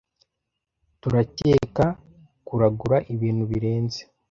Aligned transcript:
Turakeka 1.01 1.85
kuragura 2.47 2.97
ibintu 3.13 3.43
birenze, 3.51 3.99